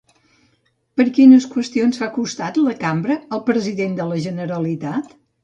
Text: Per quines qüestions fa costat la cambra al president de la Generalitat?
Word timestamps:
Per 1.01 1.05
quines 1.17 1.45
qüestions 1.51 1.99
fa 2.05 2.07
costat 2.15 2.57
la 2.69 2.73
cambra 2.85 3.19
al 3.39 3.45
president 3.51 3.95
de 4.01 4.09
la 4.15 4.19
Generalitat? 4.27 5.17